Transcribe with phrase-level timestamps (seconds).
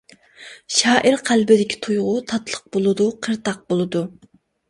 [0.75, 4.05] شائىر قەلبىدىكى تۇيغۇ تاتلىق بولىدۇ، قىرتاق بولىدۇ.